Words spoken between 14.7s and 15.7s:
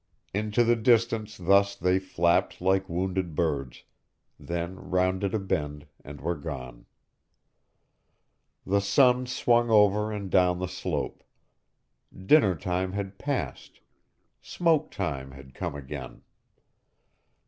time" had